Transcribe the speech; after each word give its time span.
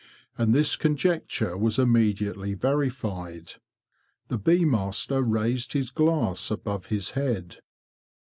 And 0.35 0.51
this 0.51 0.75
conjecture 0.77 1.55
was 1.55 1.77
immedi 1.77 2.33
ately 2.33 2.59
verified. 2.59 3.51
The 4.29 4.39
bee 4.39 4.65
master 4.65 5.21
raised 5.21 5.73
his 5.73 5.91
glass 5.91 6.49
above 6.49 6.87
his 6.87 7.11
head. 7.11 7.57